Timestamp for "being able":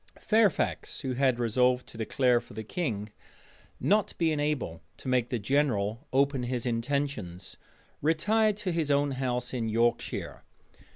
4.17-4.81